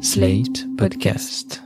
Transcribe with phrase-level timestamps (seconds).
[0.00, 1.64] Slate Podcast.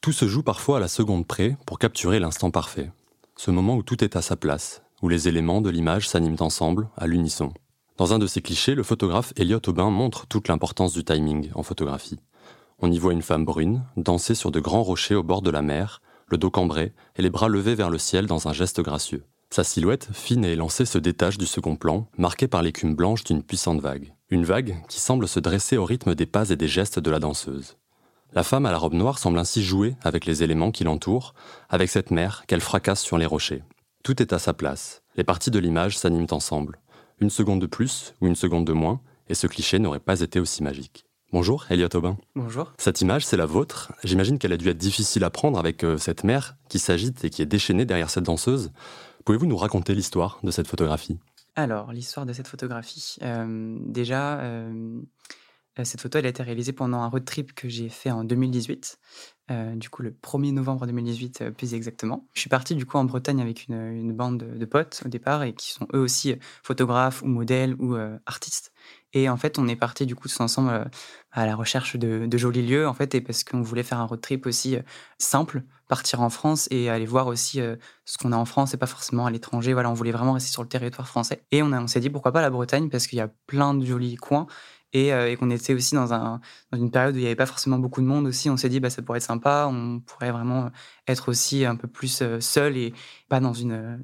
[0.00, 2.90] Tout se joue parfois à la seconde près pour capturer l'instant parfait.
[3.36, 6.88] Ce moment où tout est à sa place, où les éléments de l'image s'animent ensemble,
[6.96, 7.52] à l'unisson.
[7.96, 11.62] Dans un de ces clichés, le photographe Elliot Aubin montre toute l'importance du timing en
[11.62, 12.18] photographie.
[12.80, 15.62] On y voit une femme brune danser sur de grands rochers au bord de la
[15.62, 19.22] mer, le dos cambré et les bras levés vers le ciel dans un geste gracieux.
[19.50, 23.44] Sa silhouette, fine et élancée, se détache du second plan, marquée par l'écume blanche d'une
[23.44, 24.12] puissante vague.
[24.32, 27.18] Une vague qui semble se dresser au rythme des pas et des gestes de la
[27.18, 27.76] danseuse.
[28.32, 31.34] La femme à la robe noire semble ainsi jouer avec les éléments qui l'entourent,
[31.68, 33.64] avec cette mer qu'elle fracasse sur les rochers.
[34.04, 35.02] Tout est à sa place.
[35.16, 36.78] Les parties de l'image s'animent ensemble.
[37.18, 40.38] Une seconde de plus ou une seconde de moins, et ce cliché n'aurait pas été
[40.38, 41.04] aussi magique.
[41.32, 42.16] Bonjour, Elliot Aubin.
[42.36, 42.72] Bonjour.
[42.78, 43.92] Cette image, c'est la vôtre.
[44.04, 47.30] J'imagine qu'elle a dû être difficile à prendre avec euh, cette mer qui s'agite et
[47.30, 48.70] qui est déchaînée derrière cette danseuse.
[49.24, 51.18] Pouvez-vous nous raconter l'histoire de cette photographie?
[51.56, 53.18] Alors, l'histoire de cette photographie.
[53.20, 54.40] Déjà,
[55.84, 58.98] cette photo, elle a été réalisée pendant un road trip que j'ai fait en 2018.
[59.50, 62.28] Euh, du coup, le 1er novembre 2018, euh, plus exactement.
[62.34, 65.54] Je suis parti du coup en Bretagne avec une, bande de, potes au départ et
[65.54, 68.69] qui sont eux aussi photographes ou modèles ou artistes.
[69.12, 70.84] Et en fait, on est parti du coup tous ensemble euh,
[71.32, 74.20] à la recherche de, jolis lieux en fait, et parce qu'on voulait faire un road
[74.20, 74.82] trip aussi euh,
[75.18, 78.76] simple, partir en France et aller voir aussi euh, ce qu'on a en France et
[78.76, 79.72] pas forcément à l'étranger.
[79.72, 81.44] Voilà, on voulait vraiment rester sur le territoire français.
[81.50, 84.14] Et on, s'est dit pourquoi pas la Bretagne parce qu'il y a plein de jolis
[84.16, 84.46] coins
[84.92, 86.40] et, qu'on était aussi dans, un,
[86.72, 88.50] dans une période où il n'y avait pas forcément beaucoup de monde aussi.
[88.50, 90.70] On s'est dit, bah, ça pourrait être sympa, on pourrait vraiment
[91.06, 92.92] être aussi un peu plus seul et
[93.28, 94.02] pas dans une.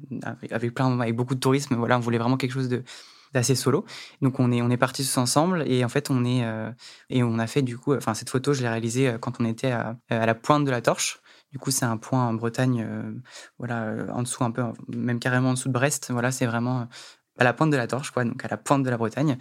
[0.49, 1.75] avec, plein, avec beaucoup de tourisme.
[1.75, 2.83] Voilà, on voulait vraiment quelque chose de
[3.37, 3.85] d'assez solo.
[4.21, 6.71] Donc on est on est partis tous ensemble et en fait on est euh,
[7.09, 9.71] et on a fait du coup enfin cette photo je l'ai réalisée quand on était
[9.71, 11.21] à, à, la pointe de la torche.
[11.51, 13.13] Du coup c'est un point en Bretagne euh,
[13.57, 16.11] voilà en dessous un peu même carrément en dessous de Brest.
[16.11, 16.87] Voilà c'est vraiment
[17.37, 19.37] à la pointe de la torche, quoi, donc à la pointe de la Bretagne.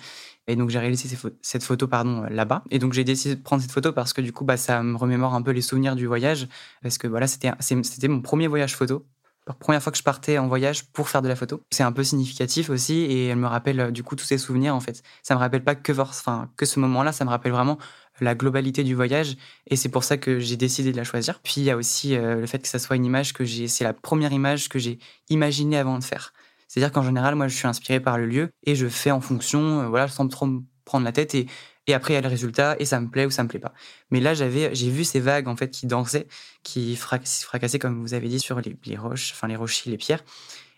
[0.47, 2.63] Et donc j'ai réalisé cette photo pardon là-bas.
[2.71, 4.97] Et donc j'ai décidé de prendre cette photo parce que du coup bah ça me
[4.97, 6.49] remémore un peu les souvenirs du voyage
[6.83, 9.07] parce que voilà c'était c'était mon premier voyage photo.
[9.55, 11.63] Première fois que je partais en voyage pour faire de la photo.
[11.71, 14.81] C'est un peu significatif aussi et elle me rappelle du coup tous ces souvenirs en
[14.81, 15.03] fait.
[15.23, 17.79] Ça me rappelle pas que enfin que ce moment-là, ça me rappelle vraiment
[18.21, 19.37] la globalité du voyage
[19.69, 21.41] et c'est pour ça que j'ai décidé de la choisir.
[21.41, 23.69] Puis il y a aussi euh, le fait que ça soit une image que j'ai
[23.69, 24.99] c'est la première image que j'ai
[25.29, 26.33] imaginée avant de faire.
[26.69, 29.81] C'est-à-dire qu'en général, moi, je suis inspiré par le lieu et je fais en fonction,
[29.81, 31.47] euh, voilà, sans trop me prendre la tête et,
[31.87, 33.61] et après, il y a le résultat et ça me plaît ou ça me plaît
[33.61, 33.73] pas.
[34.11, 36.27] Mais là, j'avais, j'ai vu ces vagues, en fait, qui dansaient,
[36.63, 40.25] qui fracassaient, comme vous avez dit, sur les, roches, enfin, les rochers, les pierres.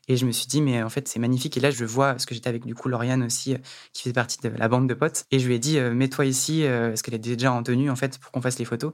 [0.09, 1.57] Et je me suis dit, mais en fait, c'est magnifique.
[1.57, 3.59] Et là, je vois, parce que j'étais avec du coup Lauriane aussi, euh,
[3.93, 5.25] qui fait partie de la bande de potes.
[5.31, 7.91] Et je lui ai dit, euh, mets-toi ici, euh, parce qu'elle est déjà en tenue,
[7.91, 8.93] en fait, pour qu'on fasse les photos.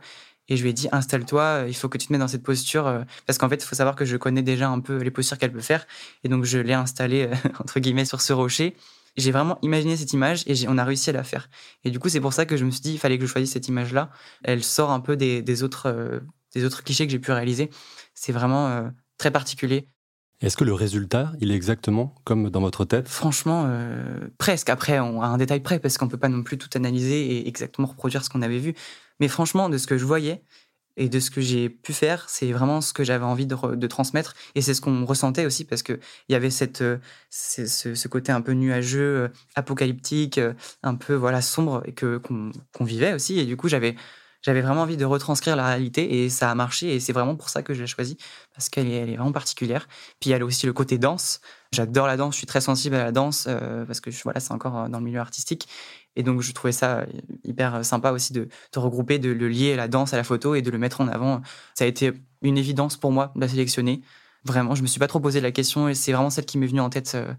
[0.48, 2.42] Et je lui ai dit, installe-toi, euh, il faut que tu te mettes dans cette
[2.42, 3.04] posture.
[3.26, 5.52] parce qu'en fait, il faut savoir que je connais déjà un peu les postures qu'elle
[5.52, 5.86] peut faire.
[6.24, 7.30] Et donc, je l'ai installée,
[7.60, 8.76] entre guillemets, sur ce rocher.
[9.16, 11.48] J'ai vraiment imaginé cette image et on a réussi à la faire.
[11.84, 13.30] Et du coup, c'est pour ça que je me suis dit, il fallait que je
[13.30, 14.10] choisisse cette image-là.
[14.42, 16.20] Elle sort un peu des, des autres, euh,
[16.54, 17.70] des autres clichés que j'ai pu réaliser.
[18.14, 18.88] C'est vraiment euh,
[19.18, 19.88] très particulier.
[20.40, 23.08] Est-ce que le résultat, il est exactement comme dans votre tête?
[23.08, 24.68] Franchement, euh, presque.
[24.68, 27.48] Après, on a un détail près parce qu'on peut pas non plus tout analyser et
[27.48, 28.74] exactement reproduire ce qu'on avait vu.
[29.20, 30.42] Mais franchement, de ce que je voyais
[30.96, 34.34] et de ce que j'ai pu faire, c'est vraiment ce que j'avais envie de, transmettre.
[34.54, 36.98] Et c'est ce qu'on ressentait aussi parce qu'il y avait cette, euh,
[37.30, 40.40] ce, côté un peu nuageux, apocalyptique,
[40.82, 43.38] un peu voilà sombre et qu'on qu vivait aussi.
[43.38, 43.96] Et du coup, j'avais
[44.44, 47.48] j'avais vraiment envie de retranscrire la réalité et ça a marché et c'est vraiment pour
[47.48, 48.18] ça que je l'ai choisi
[48.52, 49.88] parce qu'elle est, elle est vraiment particulière.
[50.20, 51.40] Puis il y a aussi le côté danse.
[51.72, 54.52] J'adore la danse, je suis très sensible à la danse euh, parce que voilà, c'est
[54.52, 55.66] encore dans le milieu artistique
[56.16, 57.06] et donc je trouvais ça
[57.44, 60.62] hyper sympa aussi de, de regrouper, de le lier la danse à la photo et
[60.62, 61.42] de le mettre en avant.
[61.74, 64.02] Ça a été une évidence pour moi de la sélectionner.
[64.44, 66.66] Vraiment, je me suis pas trop posé la question et c'est vraiment celle qui m'est
[66.66, 67.12] venue en tête.
[67.14, 67.32] Euh,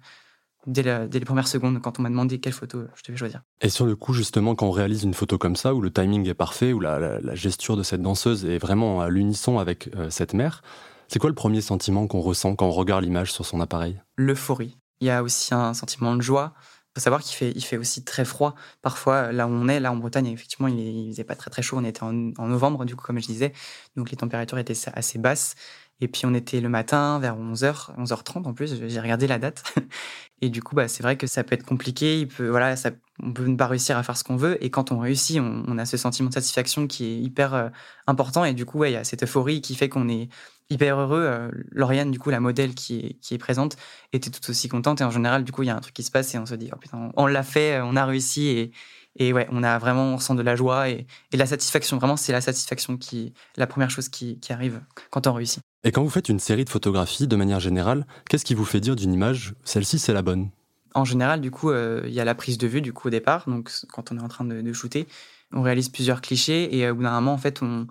[0.67, 3.43] Dès, la, dès, les premières secondes quand on m'a demandé quelle photo je devais choisir.
[3.61, 6.27] Et sur le coup, justement, quand on réalise une photo comme ça, où le timing
[6.27, 9.91] est parfait, où la, la, la gesture de cette danseuse est vraiment à l'unisson avec
[9.95, 10.63] euh, cette mère,
[11.07, 14.01] c'est quoi le premier sentiment qu'on ressent quand on regarde l'image sur son appareil?
[14.15, 14.75] L'euphorie.
[15.01, 16.55] Il y a aussi un sentiment de joie.
[16.95, 18.55] Faut savoir qu'il fait, il fait aussi très froid.
[18.81, 21.61] Parfois, là où on est, là en Bretagne, effectivement, il, ne faisait pas très très
[21.61, 21.77] chaud.
[21.77, 23.51] On était en, en novembre, du coup, comme je disais.
[23.97, 25.55] Donc les températures étaient assez basses.
[26.01, 29.63] Et puis on était le matin vers 11h, 11h30 en plus, j'ai regardé la date.
[30.41, 32.91] Et du coup, bah, c'est vrai que ça peut être compliqué, il peut, voilà, ça,
[33.21, 34.63] on peut ne pas réussir à faire ce qu'on veut.
[34.63, 37.69] Et quand on réussit, on, a ce sentiment de satisfaction qui est hyper euh,
[38.07, 38.45] important.
[38.45, 40.29] Et du coup, il y a cette euphorie qui fait qu'on est
[40.69, 41.23] hyper heureux.
[41.23, 43.77] Euh, Lauriane, du coup, la modèle qui est, présente,
[44.11, 45.01] était tout aussi contente.
[45.01, 46.45] Et en général, du coup, il y a un truc qui se passe et on
[46.45, 48.71] se dit, oh putain, on l'a fait, on a réussi.
[49.17, 51.97] Et, ouais, on a vraiment, on ressent de la joie et, la satisfaction.
[51.97, 55.61] Vraiment, c'est la satisfaction qui, la première chose qui, qui arrive quand on réussit.
[55.85, 58.81] Et quand vous faites une série de photographies, de manière générale, qu'est-ce qui vous fait
[58.81, 60.49] dire d'une image, celle-ci c'est la bonne?
[60.95, 63.47] En général, du coup, il y a la prise de vue du coup au départ.
[63.47, 65.07] Donc, quand on est en train de, shooter,
[65.51, 67.85] on réalise plusieurs clichés et au bout d'un moment, en fait, on,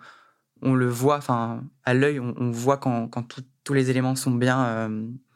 [0.62, 4.90] on le voit, enfin, à l'œil, on, voit quand, quand tous les éléments sont bien,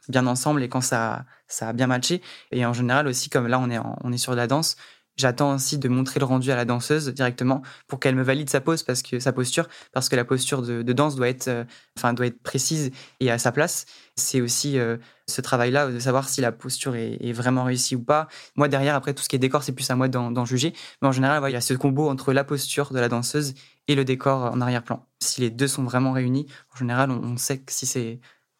[0.07, 2.21] bien ensemble et quand ça, ça a bien matché.
[2.51, 4.75] Et en général aussi, comme là, on est, on est sur de la danse,
[5.19, 8.61] J'attends aussi de montrer le rendu à la danseuse directement pour qu'elle me valide sa
[8.61, 12.27] pose parce que sa posture, parce que la posture de, danse doit être, euh, doit
[12.27, 13.85] être précise et à sa place.
[14.15, 14.95] C'est aussi euh,
[15.29, 18.27] ce travail-là de savoir si la posture est, vraiment réussie ou pas.
[18.55, 20.73] Moi derrière, après tout ce qui est décor, c'est plus à moi d'en juger.
[21.01, 23.53] Mais en général, il y a ce combo entre la posture de la danseuse
[23.87, 25.05] et le décor en arrière-plan.
[25.19, 28.19] Si les deux sont vraiment réunis, en général, on, on sait si c'est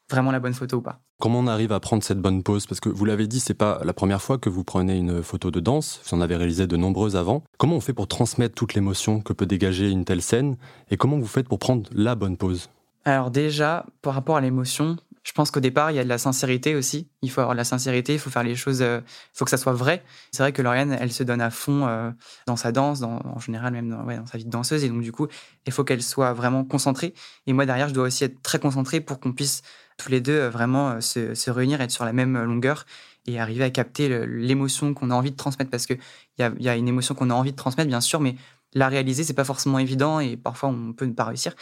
[0.10, 1.01] vraiment la bonne photo ou pas.
[1.19, 2.66] Comment on arrive à prendre cette bonne pose?
[2.66, 5.51] Parce que vous l'avez dit, c'est pas la première fois que vous prenez une photo
[5.51, 6.00] de danse.
[6.06, 7.44] Vous en avez réalisé de nombreuses avant.
[7.57, 10.56] Comment on fait pour transmettre toute l'émotion que peut dégager une telle scène?
[10.92, 12.69] Et comment vous faites pour prendre la bonne pose?
[13.04, 14.95] Alors déjà, par rapport à l'émotion,
[15.30, 17.08] je pense qu'au départ, il y a de la sincérité aussi.
[17.22, 19.52] Il faut avoir de la sincérité, il faut faire les choses, euh, il faut que
[19.52, 20.04] ça soit vrai.
[20.31, 22.10] C'est vrai que Lauriane, elle se donne à fond euh,
[22.48, 24.84] dans sa danse, dans, en général même dans, sa vie de danseuse.
[24.84, 25.28] Et donc, du coup,
[25.68, 27.14] il faut qu'elle soit vraiment concentrée.
[27.46, 29.62] Et moi, derrière, je dois aussi être très concentré pour qu'on puisse
[29.98, 32.88] tous les deux euh, vraiment se, se, réunir, être sur la même longueur
[33.28, 35.70] et arriver à capter l'émotion qu'on a envie de transmettre.
[35.70, 36.00] Parce qu'il
[36.40, 38.36] y a, y a une émotion qu'on a envie de transmettre, bien sûr, mais
[38.74, 41.54] la réaliser, c'est pas forcément évident et parfois on peut ne pas réussir.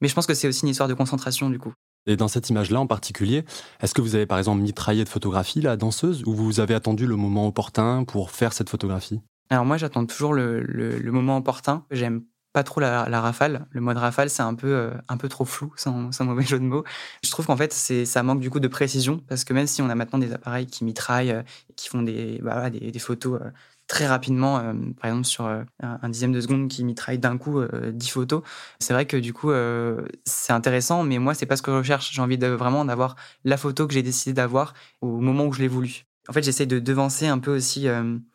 [0.00, 1.74] Mais je pense que c'est aussi une histoire de concentration du coup.
[2.06, 3.44] Et dans cette image-là en particulier,
[3.80, 7.06] est-ce que vous avez par exemple mitraillé de photographie la danseuse ou vous avez attendu
[7.06, 9.20] le moment opportun pour faire cette photographie?
[9.50, 11.84] Alors moi j'attends toujours le, le, moment opportun.
[11.90, 12.22] J'aime
[12.52, 13.66] pas trop la, rafale.
[13.70, 16.64] Le mode rafale, c'est un peu, euh, un peu trop flou, sans, mauvais jeu de
[16.64, 16.84] mots.
[17.22, 19.90] Je trouve qu'en fait, ça manque du coup de précision, parce que même si on
[19.90, 21.42] a maintenant des appareils qui mitraillent, euh,
[21.76, 23.50] qui font des, bah, des, photos euh,
[23.86, 24.58] très rapidement,
[25.00, 25.44] par exemple sur
[25.80, 27.60] un, dixième de seconde qui mitraille d'un coup
[27.92, 28.42] 10 photos,
[28.80, 29.52] c'est vrai que du coup,
[30.24, 32.12] c'est intéressant, mais moi, c'est pas ce que je recherche.
[32.12, 35.60] J'ai envie de vraiment d'avoir la photo que j'ai décidé d'avoir au moment où je
[35.60, 36.04] l'ai voulu.
[36.28, 37.86] En fait, j'essaie de devancer un peu aussi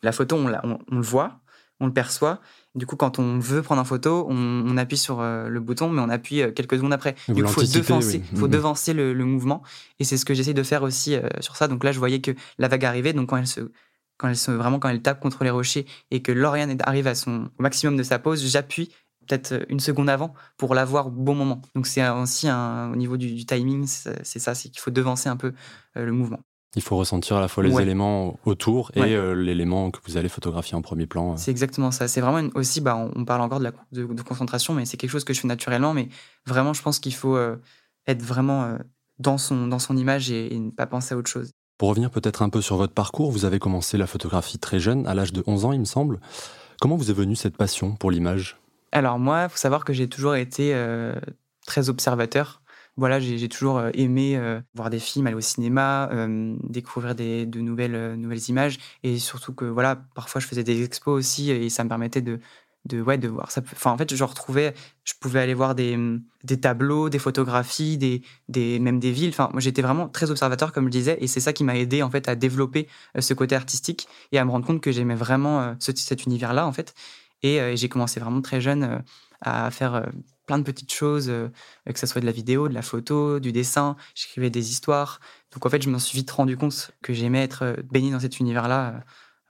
[0.02, 1.40] la photo, on, on le voit,
[1.80, 2.40] on le perçoit,
[2.74, 6.00] du coup, quand on veut prendre en photo, on, appuie sur euh, le bouton, mais
[6.00, 7.14] on appuie euh, quelques secondes après.
[7.28, 8.50] il faut devancer, faut mm-hmm.
[8.50, 9.62] devancer le, mouvement.
[10.00, 11.68] Et c'est ce que j'essaie de faire aussi euh, sur ça.
[11.68, 13.12] Donc là, je voyais que la vague arrivait.
[13.12, 13.60] Donc quand elle se,
[14.22, 17.14] quand elle se, vraiment quand elle tape contre les rochers et que Lauriane arrive à
[17.14, 18.90] son au maximum de sa pose, j'appuie
[19.26, 21.60] peut-être une seconde avant pour l'avoir au bon moment.
[21.74, 25.28] Donc c'est aussi un, au niveau du, du timing, c'est ça, c'est qu'il faut devancer
[25.28, 25.52] un peu
[25.94, 26.40] le mouvement.
[26.74, 30.30] Il faut ressentir à la fois les éléments autour et euh, l'élément que vous allez
[30.30, 31.32] photographier en premier plan.
[31.32, 31.36] Euh.
[31.36, 32.08] C'est exactement ça.
[32.08, 35.24] C'est vraiment aussi, bah, on parle encore de, la, de, concentration, mais c'est quelque chose
[35.24, 35.92] que je fais naturellement.
[35.92, 36.08] Mais
[36.46, 37.56] vraiment, je pense qu'il faut euh,
[38.06, 38.78] être vraiment
[39.18, 41.52] dans, son, dans son image et, ne pas penser à autre chose.
[41.82, 45.04] Pour revenir peut-être un peu sur votre parcours, vous avez commencé la photographie très jeune,
[45.08, 46.20] à l'âge de 11 ans, il me semble.
[46.80, 48.56] Comment vous est venue cette passion pour l'image?
[48.92, 50.72] Alors moi, il faut savoir que j'ai toujours été
[51.66, 52.62] très observateur
[52.98, 57.60] voilà, j'ai toujours euh, aimé euh, voir des films, aller au cinéma, euh, découvrir de
[57.60, 58.78] nouvelles, nouvelles images.
[59.02, 62.38] Et surtout que, voilà, parfois je faisais des expos aussi et ça me permettait de,
[62.84, 63.62] de, ouais, de voir ça.
[63.72, 64.74] Enfin, en fait, je retrouvais,
[65.04, 65.98] je pouvais aller voir des,
[66.44, 69.30] des tableaux, des photographies, des, des, même des villes.
[69.30, 72.02] Enfin, moi, j'étais vraiment très observateur, comme je disais, et c'est ça qui m'a aidé,
[72.02, 72.88] en fait, à développer
[73.18, 76.72] ce côté artistique et à me rendre compte que j'aimais vraiment ce, cet univers-là, en
[76.72, 76.94] fait.
[77.42, 79.02] Et j'ai commencé vraiment très jeune
[79.40, 80.04] à faire
[80.46, 81.48] plein de petites choses, euh,
[81.86, 83.96] que ce soit de la vidéo, de la photo, du dessin.
[84.14, 85.20] J'écrivais des histoires.
[85.52, 88.20] Donc en fait, je m'en suis vite rendu compte que j'aimais être euh, baigné dans
[88.20, 88.88] cet univers-là.
[88.88, 89.00] Euh,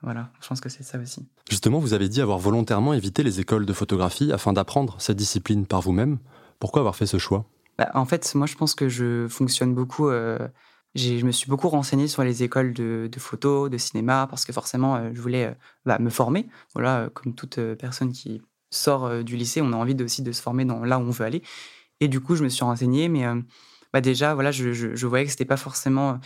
[0.03, 1.25] voilà, je pense que c'est ça aussi.
[1.49, 5.65] Justement, vous avez dit avoir volontairement évité les écoles de photographie afin d'apprendre cette discipline
[5.65, 6.19] par vous-même.
[6.59, 7.45] Pourquoi avoir fait ce choix?
[7.77, 10.09] Bah, En fait, moi, je pense que je fonctionne beaucoup.
[10.09, 15.11] je me suis beaucoup renseigné sur les écoles de, photo, de cinéma, parce que forcément,
[15.13, 15.55] je voulais
[15.85, 16.47] bah, me former.
[16.73, 18.41] Voilà, comme toute personne qui
[18.73, 21.11] sort euh, du lycée, on a envie aussi de se former dans là où on
[21.11, 21.41] veut aller.
[21.99, 23.39] Et du coup, je me suis renseigné, mais euh,
[23.93, 26.19] bah déjà, voilà, je, je, voyais que c'était pas forcément.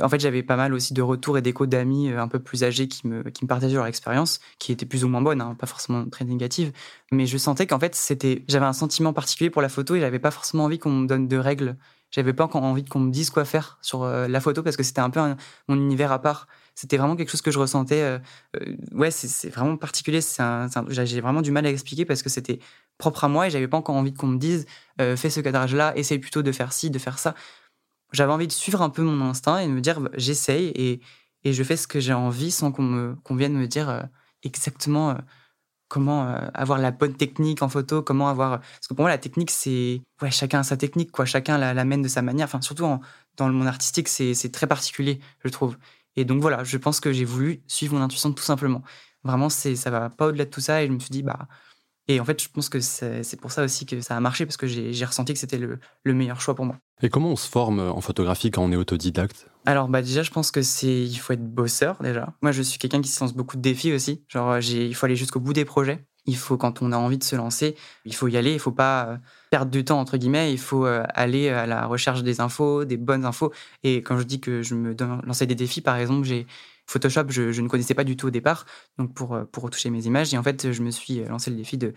[0.00, 2.64] Euh, en fait, j'avais pas mal aussi de retours et d'échos d'amis un peu plus
[2.64, 5.54] âgés qui me, qui me partageaient leur expérience, qui était plus ou moins bonne, hein,
[5.58, 6.72] pas forcément très négative.
[7.12, 10.18] Mais je sentais qu'en fait, c'était, j'avais un sentiment particulier pour la photo et j'avais
[10.18, 11.76] pas forcément envie qu'on me donne de règles.
[12.10, 15.02] J'avais pas encore envie qu'on me dise quoi faire sur la photo parce que c'était
[15.02, 15.20] un peu
[15.68, 16.46] mon univers à part
[16.78, 18.02] c'était vraiment quelque chose que je ressentais.
[18.02, 18.18] Euh,
[18.56, 20.20] euh, ouais, c'est vraiment particulier.
[20.20, 22.60] J'ai vraiment du mal à expliquer parce que c'était
[22.98, 24.64] propre à moi et j'avais pas encore envie qu'on me dise
[25.00, 27.34] euh, fais ce cadrage-là, essaye plutôt de faire ci, de faire ça.
[28.12, 31.00] J'avais envie de suivre un peu mon instinct et de me dire j'essaye et,
[31.44, 34.08] et, je fais ce que j'ai envie sans qu'on qu'on vienne me dire
[34.42, 35.16] exactement
[35.88, 39.50] comment avoir la bonne technique en photo, comment avoir parce que pour moi la technique
[39.50, 42.46] c'est ouais chacun a sa technique quoi, chacun l'amène de sa manière.
[42.46, 42.84] Enfin surtout
[43.36, 45.76] dans le monde artistique c'est très particulier je trouve.
[46.18, 48.82] Et donc voilà, je pense que j'ai voulu suivre mon intuition tout simplement.
[49.22, 50.82] Vraiment, ça va pas au-delà de tout ça.
[50.82, 51.46] Et je me suis dit, bah.
[52.08, 54.56] Et en fait, je pense que c'est pour ça aussi que ça a marché, parce
[54.56, 56.76] que j'ai ressenti que c'était le, le, meilleur choix pour moi.
[57.02, 59.46] Et comment on se forme en photographie quand on est autodidacte?
[59.66, 62.32] Alors bah déjà je pense que c'est il faut être bosseur déjà.
[62.42, 64.24] Moi je suis quelqu'un qui se lance beaucoup de défis aussi.
[64.28, 66.06] Genre j'ai il faut aller jusqu'au bout des projets.
[66.26, 67.74] Il faut quand on a envie de se lancer,
[68.04, 69.16] il faut y aller, il faut pas euh,
[69.50, 72.96] perdre du temps entre guillemets, il faut euh, aller à la recherche des infos, des
[72.96, 73.52] bonnes infos
[73.82, 76.46] et quand je dis que je me lancer des défis par exemple, j'ai
[76.88, 78.64] Photoshop, je, je, ne connaissais pas du tout au départ,
[78.96, 80.32] donc pour, euh, pour retoucher mes images.
[80.32, 81.92] Et en fait, je me suis lancé le défi de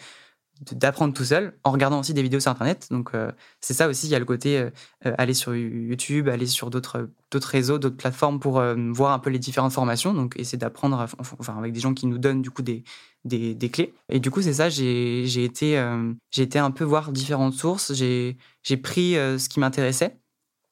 [0.62, 2.88] d'apprendre tout seul en regardant aussi des vidéos sur internet.
[2.92, 4.70] Donc euh, c'est ça aussi il y a le côté euh,
[5.06, 8.62] euh, aller sur YouTube aller sur d'autres réseaux d'autres plateformes pour
[8.94, 10.14] voir un peu les différentes formations.
[10.14, 12.84] Donc essayer d'apprendre enfin avec des gens qui nous donnent du coup des
[13.26, 13.94] des, des clés.
[14.10, 15.84] Et du coup c'est ça j'ai été
[16.32, 17.94] j'ai été un peu voir différentes sources.
[17.94, 20.18] J'ai j'ai pris ce qui m'intéressait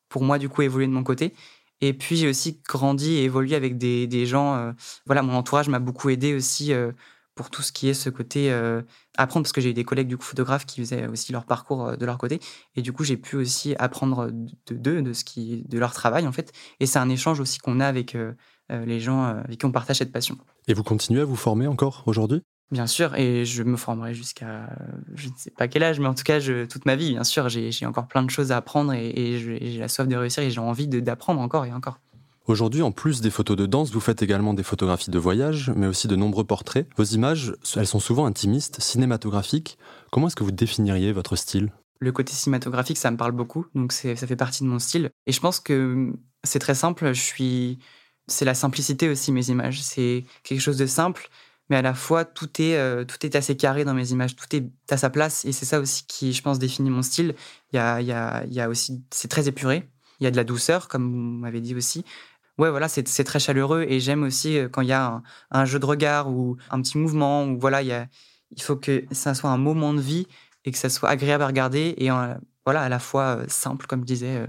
[0.08, 1.34] pour moi du coup évoluer de mon côté.
[1.82, 4.74] Et puis j'ai aussi grandi et évolué avec des, des gens
[5.08, 6.74] voilà mon entourage m'a beaucoup aidé aussi
[7.40, 8.82] pour tout ce qui est ce côté euh,
[9.16, 11.88] apprendre, parce que j'ai eu des collègues du coup photographes qui faisaient aussi leur parcours
[11.88, 12.42] euh, de leur côté,
[12.76, 16.28] et du coup j'ai pu aussi apprendre de d'eux, de, ce qui, de leur travail
[16.28, 18.34] en fait, et c'est un échange aussi qu'on a avec euh,
[18.70, 20.38] les gens avec qui on partage cette passion.
[20.68, 22.42] Et vous continuez à vous former encore aujourd'hui?
[22.72, 24.70] Bien sûr, et je me formerai jusqu'à
[25.16, 27.24] je ne sais pas quel âge, mais en tout cas je, toute ma vie, bien
[27.24, 30.44] sûr, j'ai encore plein de choses à apprendre et, et j'ai la soif de réussir
[30.44, 32.02] et j'ai envie d'apprendre encore et encore.
[32.50, 35.86] Aujourd'hui, en plus des photos de danse, vous faites également des photographies de voyage, mais
[35.86, 36.88] aussi de nombreux portraits.
[36.98, 39.78] Vos images, elles sont souvent intimistes, cinématographiques.
[40.12, 41.72] Comment est-ce que vous définiriez votre style?
[42.00, 45.12] Le côté cinématographique, ça me parle beaucoup, donc ça fait partie de mon style.
[45.28, 46.12] Et je pense que
[46.44, 47.78] c'est très simple, je suis...
[48.26, 49.84] C'est la simplicité aussi, mes images.
[49.84, 51.30] C'est quelque chose de simple,
[51.70, 54.56] mais à la fois, tout est, euh, tout est assez carré dans mes images, tout
[54.56, 57.36] est à sa place, et c'est ça aussi qui, je pense, définit mon style.
[57.74, 59.04] Y a aussi...
[59.12, 59.88] C'est très épuré,
[60.20, 62.04] il y a de la douceur, comme vous m'avez dit aussi
[62.60, 65.80] ouais, voilà, c'est très chaleureux et j'aime aussi euh, quand il y a un, jeu
[65.80, 68.08] de regard ou un petit mouvement ou voilà, il,
[68.62, 70.28] faut que ça soit un moment de vie
[70.66, 72.10] et que ça soit agréable à regarder et
[72.66, 74.36] voilà, à la fois euh, simple, comme je disais.
[74.36, 74.48] Euh.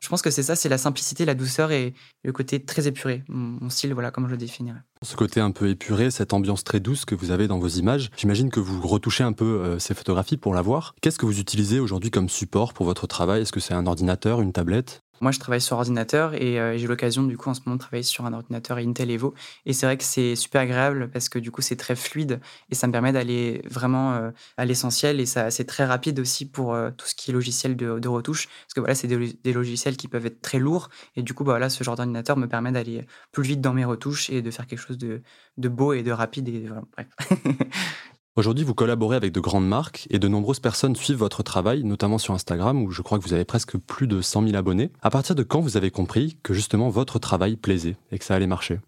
[0.00, 3.24] Je pense que c'est ça, c'est la simplicité, la douceur et le côté très épuré.
[3.26, 4.78] Mon, style, voilà, comme je le définirais.
[5.02, 8.10] Ce côté un peu épuré, cette ambiance très douce que vous avez dans vos images,
[8.16, 10.94] j'imagine que vous retouchez un peu ces photographies pour la voir.
[11.02, 13.42] Qu'est-ce que vous utilisez aujourd'hui comme support pour votre travail?
[13.42, 15.02] Est-ce que c'est un ordinateur, une tablette?
[15.20, 17.80] Moi, je travaille sur ordinateur et euh, j'ai l'occasion, du coup, en ce moment, de
[17.80, 19.34] travailler sur un ordinateur Intel Evo.
[19.66, 22.74] Et c'est vrai que c'est super agréable parce que, du coup, c'est très fluide et
[22.74, 26.74] ça me permet d'aller vraiment euh, à l'essentiel et ça, c'est très rapide aussi pour
[26.74, 28.46] euh, tout ce qui est logiciel de, retouche.
[28.46, 31.52] Parce que voilà, c'est des, logiciels qui peuvent être très lourds et du coup, bah,
[31.52, 34.66] voilà, ce genre d'ordinateur me permet d'aller plus vite dans mes retouches et de faire
[34.66, 35.22] quelque chose de,
[35.58, 36.48] de beau et de rapide.
[36.48, 37.08] Et voilà, bref.
[38.38, 42.18] Aujourd'hui, vous collaborez avec de grandes marques et de nombreuses personnes suivent votre travail, notamment
[42.18, 44.92] sur Instagram où je crois que vous avez presque plus de 100 000 abonnés.
[45.02, 48.36] À partir de quand vous avez compris que justement votre travail plaisait et que ça
[48.36, 48.78] allait marcher?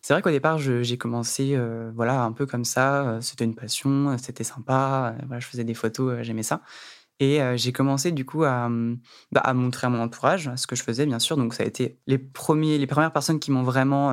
[0.00, 3.04] C'est vrai qu'au départ, j'ai commencé euh, voilà, un peu comme ça.
[3.04, 5.16] Euh, c'était une passion, c'était sympa.
[5.28, 6.60] Euh, je faisais des photos, j'aimais ça.
[7.18, 8.70] Et j'ai commencé du coup à,
[9.32, 11.36] bah, à, montrer à mon entourage ce que je faisais, bien sûr.
[11.36, 14.12] Donc ça a été les premières personnes qui m'ont vraiment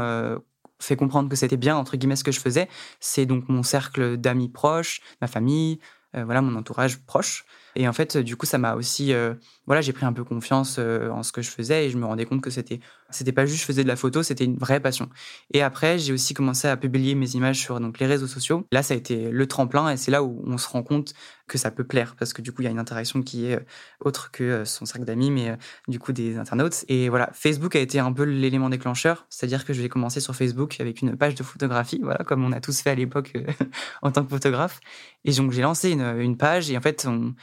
[0.79, 2.67] fait comprendre que c'était bien, entre guillemets, ce que je faisais,
[2.99, 5.79] c'est donc mon cercle d'amis proches, ma famille,
[6.15, 7.45] euh, voilà, mon entourage proche.
[7.75, 9.33] Et en fait, du coup, ça m'a aussi, euh,
[9.67, 12.05] voilà, j'ai pris un peu confiance euh, en ce que je faisais et je me
[12.05, 14.79] rendais compte que c'était, c'était pas juste je faisais de la photo, c'était une vraie
[14.79, 15.09] passion.
[15.53, 18.65] Et après, j'ai aussi commencé à publier mes images sur donc les réseaux sociaux.
[18.71, 21.13] Là, ça a été le tremplin et c'est là où on se rend compte
[21.47, 23.59] que ça peut plaire parce que du coup, il y a une interaction qui est
[23.99, 25.57] autre que son cercle d'amis, mais
[25.89, 26.85] du coup des internautes.
[26.87, 30.33] Et voilà, Facebook a été un peu l'élément déclencheur, c'est-à-dire que je vais commencer sur
[30.33, 33.33] Facebook avec une page de photographie, voilà, comme on a tous fait à l'époque
[34.01, 34.79] en tant que photographe.
[35.25, 37.33] Et donc j'ai lancé une, une page et en fait, on,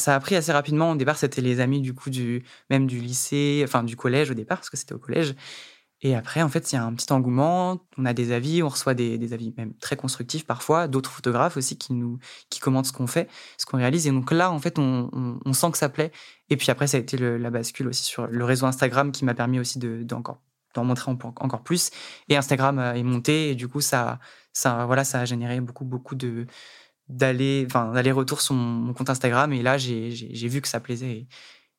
[0.00, 0.92] ça a pris assez rapidement.
[0.92, 4.34] Au départ, c'était les amis du coup du même du lycée, enfin du collège au
[4.34, 5.34] départ parce que c'était au collège.
[6.02, 7.80] Et après, en fait, il y a un petit engouement.
[7.98, 11.58] On a des avis, on reçoit des, des avis même très constructifs parfois, d'autres photographes
[11.58, 13.28] aussi qui nous qui commentent ce qu'on fait,
[13.58, 14.06] ce qu'on réalise.
[14.06, 16.10] Et donc là, en fait, on, sent que ça plaît.
[16.48, 19.34] Et puis après, ça a été la bascule aussi sur le réseau Instagram qui m'a
[19.34, 20.40] permis aussi de d'encore
[20.74, 21.90] d'en montrer encore plus.
[22.28, 24.20] Et Instagram est monté et du coup, ça
[24.52, 26.46] ça voilà, ça a généré beaucoup beaucoup de
[27.10, 29.52] d'aller, enfin, d'aller-retour sur mon, compte Instagram.
[29.52, 31.26] Et là, j'ai vu que ça plaisait.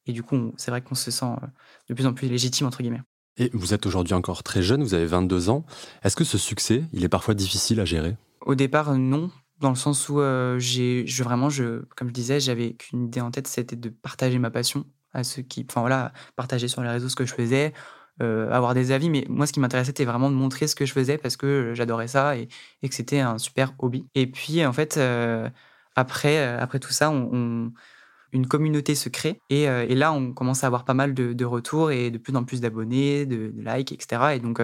[0.06, 1.48] Et, du coup, c'est vrai qu'on se sent euh,
[1.90, 3.02] de plus en plus légitime, entre guillemets.
[3.38, 5.66] Et vous êtes aujourd'hui encore très jeune, vous avez 22 ans.
[6.04, 8.18] Est-ce que ce succès, il est parfois difficile à gérer?
[8.42, 9.32] Au départ, non.
[9.60, 13.22] Dans le sens où euh, j'ai, je, vraiment, je, comme je disais, j'avais qu'une idée
[13.22, 16.90] en tête, c'était de partager ma passion à ceux qui, enfin voilà, partager sur les
[16.90, 17.74] réseaux ce que je faisais,
[18.22, 19.10] euh, avoir des avis.
[19.10, 21.74] Mais moi, ce qui m'intéressait, c'était vraiment de montrer ce que je faisais parce que
[21.74, 22.48] j'adorais ça et,
[22.88, 24.06] que c'était un super hobby.
[24.16, 25.50] Et puis, en fait, euh,
[25.96, 27.72] après, euh, après tout ça, on,
[28.34, 29.40] une communauté se crée.
[29.50, 32.36] Et, et, là, on commence à avoir pas mal de, de retours et de plus
[32.36, 34.36] en plus d'abonnés, de, likes, etc.
[34.36, 34.62] Et donc,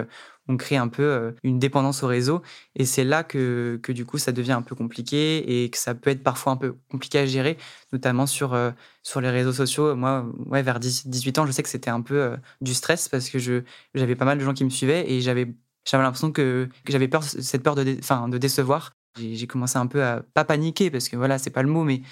[0.48, 2.42] on crée un peu euh, une dépendance au réseau.
[2.74, 5.94] Et c'est là que, que, du coup, ça devient un peu compliqué et que ça
[5.94, 7.58] peut être parfois un peu compliqué à gérer,
[7.92, 8.70] notamment sur, euh,
[9.02, 9.94] sur les réseaux sociaux.
[9.94, 13.28] Moi, ouais, vers 18 ans, je sais que c'était un peu euh, du stress parce
[13.28, 13.38] que
[13.94, 15.54] j'avais pas mal de gens qui me suivaient et j'avais
[15.92, 18.92] l'impression que, que j'avais peur, cette peur de, de décevoir.
[19.18, 22.02] J'ai commencé un peu à pas paniquer parce que voilà, c'est pas le mot, mais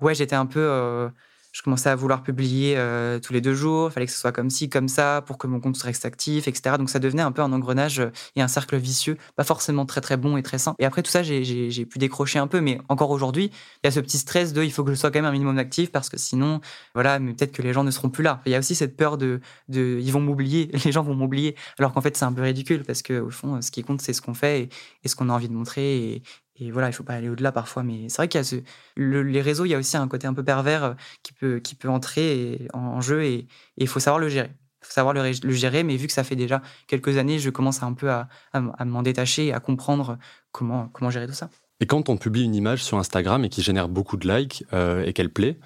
[0.00, 1.10] ouais, j'étais un peu
[1.56, 4.30] je commençais à vouloir publier euh, tous les deux jours, il fallait que ce soit
[4.30, 6.76] comme ci, comme ça, pour que mon compte reste actif, etc.
[6.76, 10.02] Donc ça devenait un peu un engrenage euh, et un cercle vicieux, pas forcément très
[10.02, 10.74] très bon et très sain.
[10.78, 13.50] Et après tout ça, j'ai pu décrocher un peu, mais encore aujourd'hui,
[13.82, 15.32] il y a ce petit stress de il faut que je sois quand même un
[15.32, 16.60] minimum actif parce que sinon,
[16.92, 18.42] voilà, mais peut-être que les gens ne seront plus là.
[18.44, 21.56] Il y a aussi cette peur de, de ils vont m'oublier, les gens vont m'oublier,
[21.78, 24.12] alors qu'en fait c'est un peu ridicule parce que au fond, ce qui compte c'est
[24.12, 24.68] ce qu'on fait
[25.04, 26.22] et, ce qu'on a envie de montrer
[26.58, 28.60] et voilà, il faut pas aller au-delà parfois, mais c'est vrai qu'il y a
[28.96, 30.96] les réseaux, il y a aussi un côté un peu pervers
[31.42, 33.46] euh, qui peut, entrer en, jeu et
[33.76, 34.50] il faut savoir le gérer.
[34.82, 37.82] Il faut savoir le, gérer, mais vu que ça fait déjà quelques années, je commence
[37.82, 38.28] un peu à,
[38.84, 40.18] m'en détacher et à comprendre
[40.52, 41.50] comment, comment gérer tout ça.
[41.80, 45.04] Et quand on publie une image sur Instagram et qui génère beaucoup de likes euh,
[45.04, 45.58] et qu'elle plaît,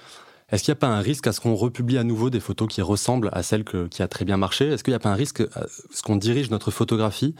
[0.50, 2.66] est-ce qu'il n'y a pas un risque à ce qu'on republie à nouveau des photos
[2.66, 4.66] qui ressemblent à celles qui a très bien marché?
[4.66, 7.36] Est-ce qu'il n'y a pas un risque à ce qu'on dirige notre photographie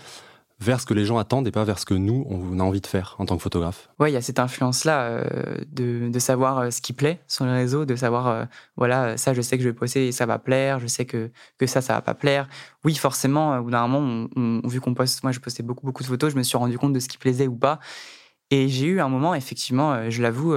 [0.60, 2.82] vers ce que les gens attendent et pas vers ce que nous, on a envie
[2.82, 3.88] de faire en tant que photographe.
[3.98, 7.52] Oui, il y a cette influence-là euh, de, savoir euh, ce qui plaît sur les
[7.52, 8.44] réseaux, de savoir, euh,
[8.76, 11.30] voilà, ça, je sais que je vais poster et ça va plaire, je sais que,
[11.58, 12.46] que ça, ça va pas plaire.
[12.84, 14.28] Oui, forcément, au bout d'un moment,
[14.64, 16.92] vu qu'on poste, moi, je postais beaucoup, beaucoup de photos, je me suis rendu compte
[16.92, 17.80] de ce qui plaisait ou pas.
[18.50, 20.54] Et j'ai eu un moment, effectivement, je l'avoue,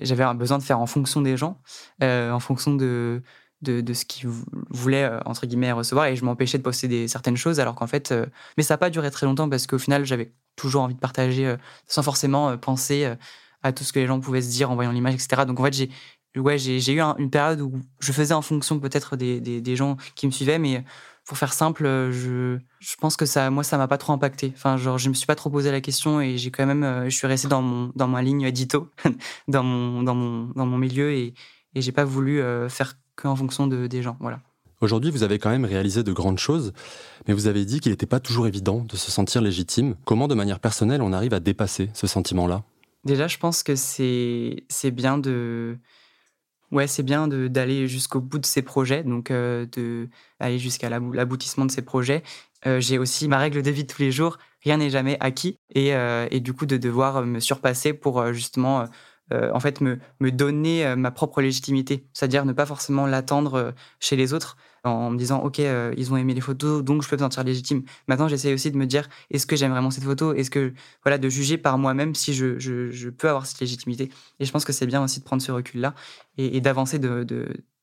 [0.00, 1.60] j'avais un besoin de faire en fonction des gens,
[2.00, 3.22] en fonction de,
[3.62, 4.28] de, ce qu'ils
[4.70, 6.06] voulaient, euh, entre guillemets, recevoir.
[6.06, 8.12] Et je m'empêchais de poster des, certaines choses, alors qu'en fait.
[8.12, 8.26] Euh,
[8.56, 11.46] mais ça n'a pas duré très longtemps parce qu'au final, j'avais toujours envie de partager
[11.46, 13.14] euh, sans forcément penser
[13.62, 15.44] à tout ce que les gens pouvaient se dire en voyant l'image, etc.
[15.46, 15.90] Donc en fait, j'ai
[16.36, 19.96] ouais, j'ai eu une période où je faisais en fonction peut-être des, des, des, gens
[20.14, 20.84] qui me suivaient, mais
[21.26, 24.52] pour faire simple, je, je pense que ça, moi, ça m'a pas trop impacté.
[24.54, 27.14] Enfin, genre, je me suis pas trop posé la question et j'ai quand même, je
[27.14, 28.90] suis resté dans mon, dans ma ligne édito,
[29.48, 31.34] dans mon, dans mon, dans mon milieu et,
[31.74, 34.16] et j'ai pas voulu faire qu'en fonction de, des gens.
[34.20, 34.40] Voilà.
[34.80, 36.72] Aujourd'hui, vous avez quand même réalisé de grandes choses,
[37.28, 39.94] mais vous avez dit qu'il n'était pas toujours évident de se sentir légitime.
[40.06, 42.62] Comment, de manière personnelle, on arrive à dépasser ce sentiment-là?
[43.04, 45.76] Déjà, je pense que c'est bien de
[46.70, 51.66] ouais, c'est bien d'aller jusqu'au bout de ses projets, donc euh, de aller jusqu'à l'aboutissement
[51.66, 52.22] de ses projets.
[52.66, 54.38] Euh, j'ai aussi ma règle de vie de tous les jours.
[54.62, 58.86] Rien n'est jamais acquis, et, euh, et, du coup de devoir me surpasser pour justement
[59.32, 63.54] euh, en fait me, me donner euh, ma propre légitimité, c'est-à-dire ne pas forcément l'attendre
[63.54, 65.60] euh, chez les autres en me disant ok
[65.98, 67.82] ils ont aimé les photos donc je peux me sentir légitime.
[68.08, 70.72] Maintenant j'essaie aussi de me dire est-ce que j'aime vraiment cette photo, est-ce que
[71.04, 74.10] voilà de juger par moi-même si je, je, peux avoir cette légitimité?
[74.38, 75.94] Et je pense que c'est bien aussi de prendre ce recul là
[76.38, 77.26] et, d'avancer de,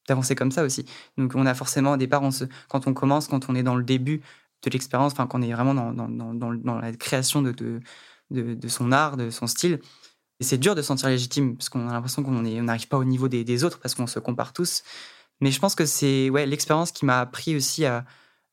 [0.08, 0.86] d'avancer comme ça aussi.
[1.20, 2.24] Donc on a forcément au départ
[2.68, 4.22] quand on commence quand on est dans le début
[4.64, 7.54] de l'expérience, enfin quand on est vraiment dans, dans, la création de,
[8.32, 9.80] de son art, de son style,
[10.40, 13.04] et c'est dur de se sentir légitime parce qu'on a l'impression qu'on n'arrive pas au
[13.04, 14.84] niveau des, autres parce qu'on se compare tous.
[15.42, 18.06] Mais je pense que c'est ouais, l'expérience qui m'a appris aussi à,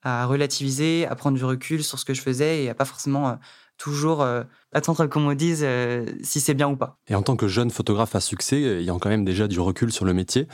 [0.05, 3.35] relativiser, à prendre du recul sur ce que je faisais et à pas forcément euh,
[3.79, 4.43] toujours euh,
[4.73, 6.99] attendre qu'on me dise euh, si c'est bien ou pas.
[7.09, 10.05] Et en tant que jeune photographe à succès, ayant quand même déjà du recul sur
[10.05, 10.47] le métier,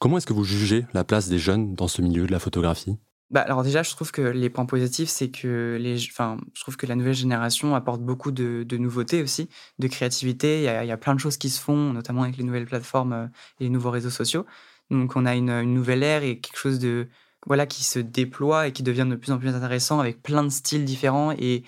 [0.00, 2.98] comment est-ce que vous jugez la place des jeunes dans ce milieu de la photographie?
[3.30, 6.78] Bah, alors déjà, je trouve que les points positifs, c'est que les, enfin, je trouve
[6.78, 10.60] que la nouvelle génération apporte beaucoup de, nouveautés aussi, de créativité.
[10.60, 13.26] Il y, a, plein de choses qui se font, notamment avec les nouvelles plateformes euh,
[13.60, 14.46] et les nouveaux réseaux sociaux.
[14.90, 17.08] Donc, on a une, nouvelle ère et quelque chose de,
[17.46, 20.48] voilà, qui se déploie et qui devient de plus en plus intéressant avec plein de
[20.48, 21.64] styles différents et,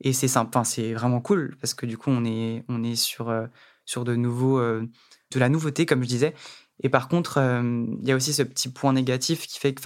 [0.00, 2.96] et c'est sympa, enfin, c'est vraiment cool parce que du coup, on est, on est
[2.96, 3.46] sur, euh,
[3.84, 4.84] sur de nouveaux, euh,
[5.30, 6.34] de la nouveauté, comme je disais.
[6.82, 7.38] Et par contre,
[8.02, 9.80] il y a aussi ce petit point négatif qui fait que,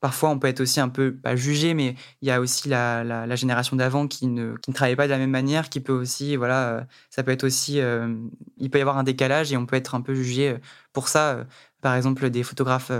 [0.00, 3.04] Parfois, on peut être aussi un peu pas jugé, mais il y a aussi la,
[3.04, 5.92] la, génération d'avant qui ne, qui ne travaillait pas de la même manière, qui peut
[5.92, 8.14] aussi, voilà, euh, ça peut être aussi, euh,
[8.56, 10.58] il peut y avoir un décalage et on peut être un peu jugé euh,
[10.94, 11.46] pour ça.
[11.82, 12.92] Par exemple, des photographes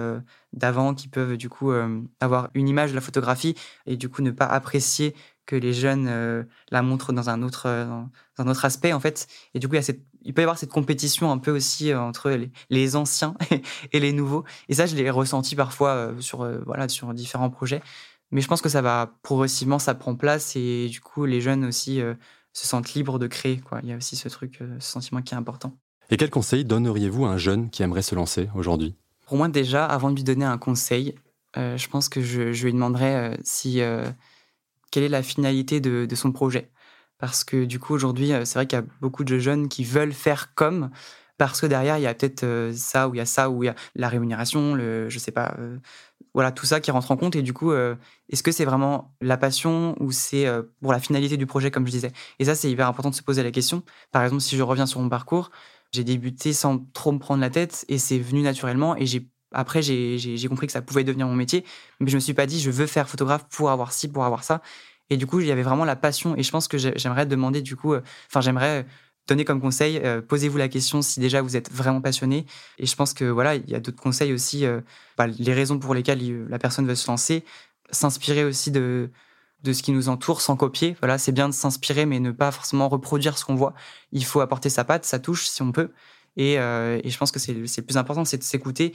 [0.53, 1.71] d'avant qui peuvent du coup
[2.21, 6.47] avoir une image de la photographie et du coup ne pas apprécier que les jeunes
[6.71, 7.65] la montrent dans un autre
[8.39, 10.43] dans un autre aspect en fait et du coup il, y a cette, il peut
[10.43, 13.35] y avoir cette compétition un peu aussi euh, entre les, les, anciens
[13.93, 14.45] et les nouveaux.
[14.69, 17.83] Et ça je l'ai ressenti parfois sur voilà sur différents projets.
[18.31, 21.65] Mais je pense que ça va progressivement ça prend place et du coup les jeunes
[21.65, 22.01] aussi
[22.53, 23.81] se sentent libres de créer quoi.
[23.83, 25.77] Il y a aussi ce truc ce sentiment qui est important.
[26.11, 28.95] Et quel conseil donneriez-vous à un jeune qui aimerait se lancer aujourd'hui?
[29.27, 31.15] Pour moi déjà avant de lui donner un conseil
[31.57, 33.81] je pense que je, je lui demanderais si
[34.91, 36.71] quelle est la finalité de, son projet.
[37.21, 39.85] Parce que du coup, aujourd'hui, euh, c'est vrai qu'il y a beaucoup de jeunes qui
[39.85, 40.91] veulent faire comme,
[41.39, 43.63] parce que derrière, il y a peut-être euh, ça, ou il y a ça, ou
[43.63, 45.77] il y a la rémunération, le, je sais pas, euh,
[46.35, 47.37] voilà, tout ça qui rentre en compte.
[47.37, 50.47] Et du coup, est-ce que c'est vraiment la passion ou c'est
[50.81, 52.13] pour la finalité du projet, comme je disais?
[52.39, 53.83] Et ça, c'est hyper important de se poser la question.
[54.13, 55.51] Par exemple, si je reviens sur mon parcours,
[55.93, 58.97] j'ai débuté sans trop me prendre la tête et c'est venu naturellement.
[58.97, 61.65] Et j'ai après, j'ai compris que ça pouvait devenir mon métier,
[61.99, 64.45] mais je me suis pas dit je veux faire photographe pour avoir ci, pour avoir
[64.45, 64.63] ça.
[65.11, 66.37] Et du coup, il y avait vraiment la passion.
[66.37, 67.95] Et je pense que j'aimerais demander du coup,
[68.29, 68.87] enfin, j'aimerais
[69.31, 72.47] donner comme conseil, euh, posez-vous la question si déjà vous êtes vraiment passionné.
[72.79, 74.81] Et je pense que voilà, il y a d'autres conseils aussi, euh,
[75.17, 77.45] bah, les raisons pour lesquelles la personne veut se lancer,
[77.91, 79.11] s'inspirer aussi de,
[79.63, 80.97] de ce qui nous entoure sans copier.
[81.01, 83.75] Voilà, c'est bien de s'inspirer, mais ne pas forcément reproduire ce qu'on voit.
[84.13, 85.91] Il faut apporter sa patte, sa touche, si on peut.
[86.37, 88.95] Et, euh, et je pense que c'est le plus important, c'est de s'écouter,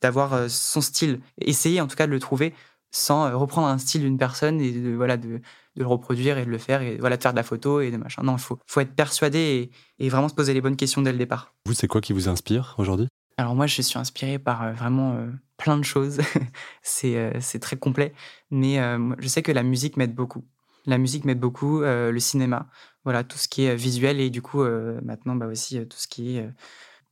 [0.00, 1.20] d'avoir son style.
[1.40, 2.54] Essayer en tout cas de le trouver
[2.90, 5.40] sans reprendre un style d'une personne et de, voilà, de,
[5.76, 7.90] de le reproduire et de le faire et voilà de faire de la photo et
[7.90, 8.22] de machin.
[8.22, 11.18] Non, il faut, faut être persuadé et, vraiment se poser les bonnes questions dès le
[11.18, 11.54] départ.
[11.66, 13.08] Vous, c'est quoi qui vous inspire aujourd'hui?
[13.36, 16.20] Alors moi, je suis inspiré par euh, vraiment euh, plein de choses.
[16.82, 18.12] c'est euh, c'est très complet,
[18.50, 18.78] mais
[19.18, 20.44] je sais que la musique m'aide beaucoup.
[20.86, 22.66] La musique m'aide beaucoup, le cinéma,
[23.04, 24.64] voilà tout ce qui est visuel et du coup
[25.02, 26.48] maintenant bah aussi tout ce qui est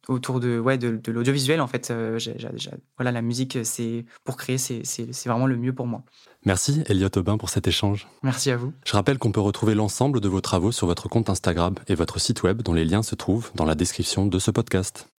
[0.08, 1.90] autour de, ouais, de, de l'audiovisuel, en fait.
[1.90, 2.18] Euh,
[2.96, 4.82] voilà, la musique, c'est pour créer, c'est
[5.26, 6.02] vraiment le mieux pour moi.
[6.44, 8.08] Merci, Elliot Aubin, pour cet échange.
[8.22, 8.72] Merci à vous.
[8.84, 12.18] Je rappelle qu'on peut retrouver l'ensemble de vos travaux sur votre compte Instagram et votre
[12.18, 15.06] site web, dont les liens se trouvent dans la description de ce podcast.